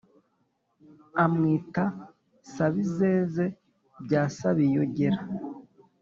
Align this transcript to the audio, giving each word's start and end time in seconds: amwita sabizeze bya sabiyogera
amwita 1.23 1.83
sabizeze 2.53 3.45
bya 4.03 4.23
sabiyogera 4.37 5.19